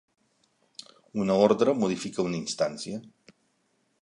Una 1.25 1.35
ordre 1.43 1.77
modifica 1.83 2.27
una 2.31 2.41
instància. 2.41 3.05